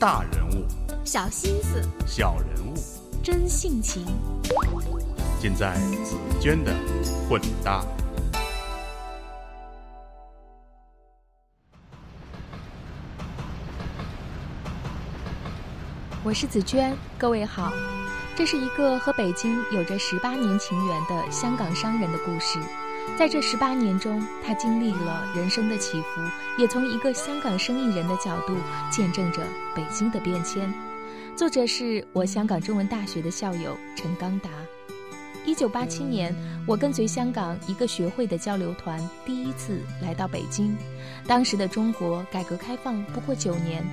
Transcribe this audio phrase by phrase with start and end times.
[0.00, 0.64] 大人物，
[1.04, 2.74] 小心思，小人物，
[3.20, 4.06] 真性情，
[5.40, 5.74] 尽在
[6.04, 6.72] 紫娟的
[7.28, 7.84] 混搭。
[16.22, 17.72] 我是紫娟，各位好。
[18.36, 22.60] 这是一个和北京有着十八年情缘的香港商人的故事。
[23.16, 26.20] 在这十八年中，他经历了人生的起伏，
[26.58, 28.56] 也从一个香港生意人的角度
[28.90, 29.42] 见证着
[29.74, 30.72] 北京的变迁。
[31.36, 34.50] 作者是我香港中文大学的校友陈刚达。
[35.44, 36.34] 一九八七年，
[36.66, 40.76] 我跟随香港一个学会的交流团第一次来到北京。
[41.26, 43.84] 当时的中国改革开放不过九年，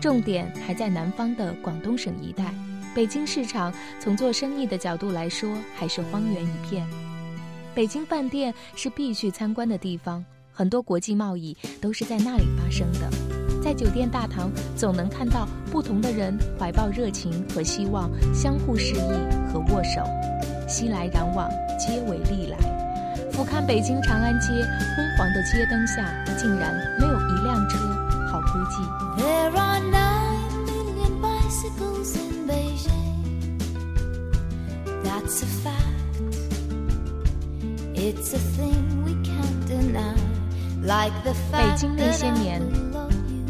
[0.00, 2.52] 重点还在南方的广东省一带。
[2.94, 6.86] 北京市场从做生意的角度来说，还是荒原一片。
[7.74, 13.10] 北京饭店是必须参观的地方，很多国际贸易都是在那里发生的。
[13.60, 20.04] 在酒店大堂，总能看到不同的人怀抱热情和希望，相互示意和握手，
[20.68, 22.58] 熙来攘往，皆为利来。
[23.32, 27.78] 俯瞰北京长安街昏黄的街灯下，竟然没有一辆车，
[28.30, 28.86] 好孤寂。
[29.18, 29.98] here on the
[30.70, 32.92] new in bicycles in Beijing。
[35.02, 35.93] that's a fact
[41.50, 42.60] 北京那些年，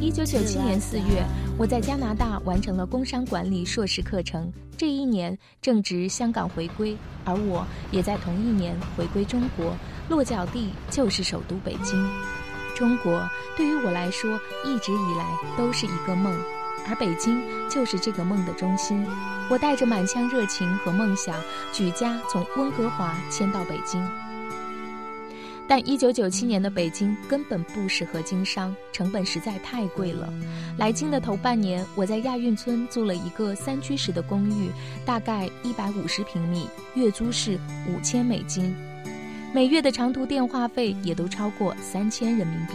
[0.00, 1.24] 一九九七年四月，
[1.58, 4.52] 我在加拿大完成了工商管理硕士课程。
[4.77, 9.75] 这一年正值香港回归，而我也在同一年回归中国，
[10.08, 12.08] 落脚地就是首都北京。
[12.77, 15.27] 中国对于我来说，一直以来
[15.58, 16.32] 都是一个梦，
[16.88, 19.05] 而北京就是这个梦的中心。
[19.50, 21.34] 我带着满腔热情和梦想，
[21.72, 24.00] 举家从温哥华迁到北京。
[25.66, 30.32] 但1997年的北京根本不适合经商，成本实在太贵了。
[30.76, 34.70] 来京的头半年，我在亚运村租了一个三居室的公寓，
[35.06, 37.58] 大概150平米，月租是
[37.88, 38.76] 五千美金，
[39.54, 42.74] 每月的长途电话费也都超过三千人民币。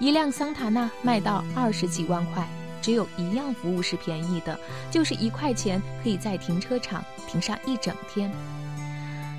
[0.00, 2.46] 一辆桑塔纳卖到二十几万块，
[2.82, 4.58] 只有一样服务是便宜的，
[4.90, 8.30] 就是一块钱可以在停车场停上一整天。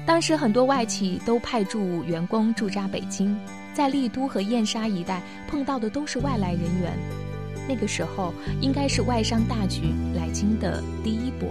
[0.10, 3.38] 当时很多外企都派驻员工驻扎北京，
[3.76, 6.98] 在丽都和燕莎一带碰到的都是外来人员。
[7.68, 11.48] 那个时候应该是外商大举来京的第一波。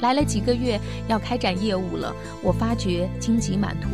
[0.00, 0.76] 来了几个月，
[1.06, 3.88] 要开展业务了，我发觉荆棘满途，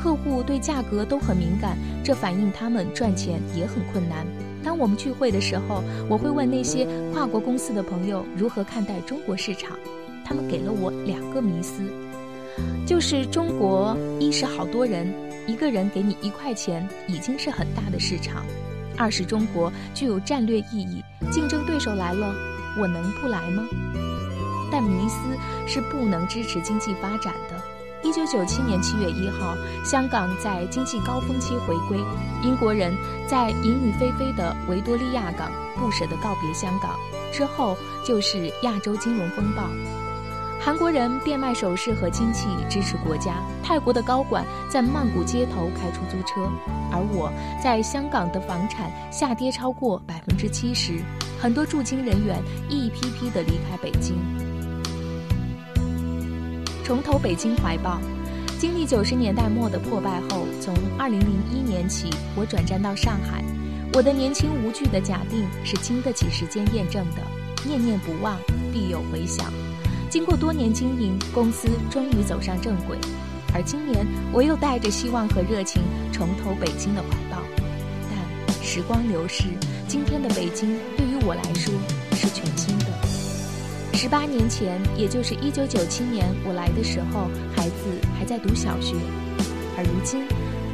[0.00, 4.24] 客户对价格都很敏感，这反映他们赚钱也很困难。
[4.62, 9.76] 当我们聚会的时候，我会问那些跨国公司的朋友如何看待中国市场，
[10.24, 11.82] 他们给了我两个迷思。
[12.86, 15.12] 就是中国，一是好多人，
[15.46, 18.42] 一个人给你一块钱已经是很大的市场；
[18.96, 22.34] 二是中国具有战略意义，竞争对手来了，
[22.78, 23.64] 我能不来吗？
[24.70, 25.16] 但迷思
[25.66, 27.58] 是不能支持经济发展的。
[28.04, 31.98] 一九九七年七月一号，香港在经济高峰期回归，
[32.44, 32.94] 英国人
[33.26, 36.96] 在淫雨霏霏的维多利亚港不舍得告别香港，
[37.32, 39.64] 之后就是亚洲金融风暴。
[40.68, 46.46] 韩国人变卖首饰和金器支持国家，泰国的高管在曼谷街头开出租车，
[46.92, 51.00] 而我在香港的房产下跌超过百分之七十，
[51.40, 54.18] 很多驻京人员一批批的离开北京。
[56.84, 57.98] 重投北京怀抱，
[58.58, 63.42] 经历九十年代末的破败后，从二零零一年起，我转战到上海。
[63.94, 67.22] 我的年轻无惧的假定是经得起时间验证的，
[67.64, 68.36] 念念不忘，
[68.70, 69.50] 必有回响。
[70.10, 72.96] 经过多年经营，公司终于走上正轨，
[73.52, 77.42] 而今年我又带着希望和热情重投北京的怀抱。
[78.08, 79.44] 但时光流逝，
[79.86, 81.74] 今天的北京对于我来说
[82.16, 82.86] 是全新的。
[83.92, 87.74] 十八年前，也就是一九九七年我来的时候，孩子
[88.18, 88.96] 还在读小学，
[89.76, 90.24] 而如今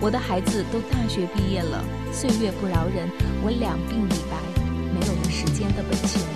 [0.00, 1.82] 我的孩子都大学毕业了。
[2.12, 3.10] 岁月不饶人，
[3.42, 4.38] 我两鬓已白，
[4.94, 6.33] 没有了时间的本钱。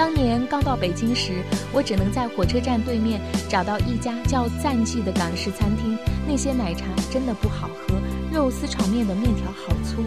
[0.00, 1.42] 当年刚到北京时，
[1.74, 3.20] 我只能在火车站对面
[3.50, 5.94] 找到一家叫“赞记”的港式餐厅。
[6.26, 8.00] 那些奶茶真的不好喝，
[8.32, 10.02] 肉丝炒面的面条好粗。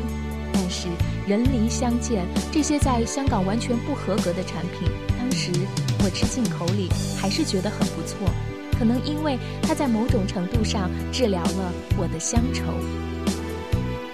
[0.52, 0.88] 但是
[1.28, 5.52] 人离乡见，这些在香港完全不合格的产品，当时
[6.04, 6.90] 我吃进口里
[7.22, 8.28] 还是觉得很不错。
[8.72, 12.64] 可能因为它在某种程度上治疗了我的乡愁。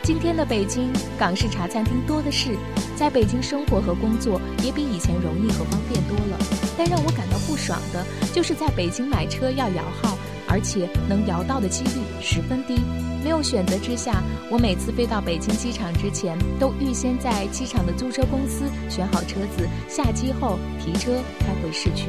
[0.10, 2.58] 今天的北京港式茶餐厅多的是，
[2.96, 6.40] 在北京生活和工作也比以前容易和方便多了。
[6.76, 8.04] 但让我感到不爽的
[8.34, 10.18] 就是在北京买车要摇号，
[10.48, 12.82] 而且能摇到的几率十分低。
[13.24, 22.08] 没有选择之下，我每次飞到北京机场之前，都预先在机场的租车公司选好车子，下机后提车开回市区。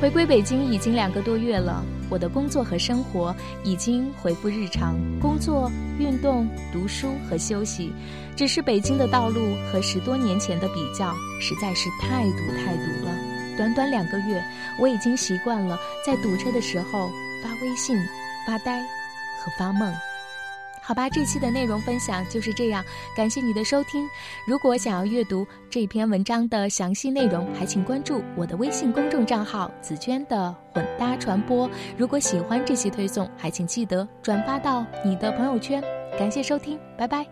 [0.00, 7.92] 回归北京已经两个多月了，我的工作和生活已经回复日常，工作、运动、读书和休息。
[8.36, 13.10] 只是北京的道路和十多年前的比较，实在是太堵太堵了。
[13.56, 14.44] 短短两个月，
[14.78, 17.10] 我已经习惯了在堵车的时候
[17.42, 17.96] 发微信、
[18.46, 18.82] 发呆
[19.40, 19.92] 和发梦。
[20.86, 22.84] 好吧，这期的内容分享就是这样，
[23.16, 24.08] 感谢你的收听。
[24.46, 31.68] 如果想要阅读这篇文章的详细内容，还请关注我的微信公众账号“紫娟的混搭传播”。
[31.98, 35.82] 如果喜欢这期推送，还请记得转发到你的朋友圈。
[36.16, 37.26] 感谢收听，拜拜。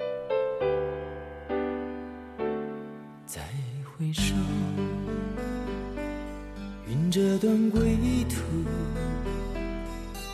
[3.24, 3.40] 再
[3.96, 4.34] 回首，
[6.88, 7.80] 云这段归
[8.28, 8.42] 途，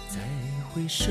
[0.09, 0.19] 再
[0.73, 1.11] 回首。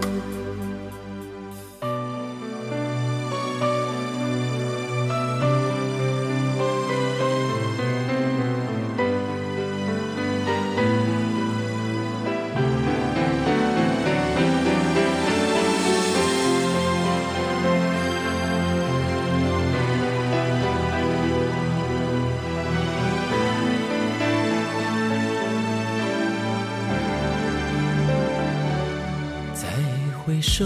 [30.23, 30.65] 回首，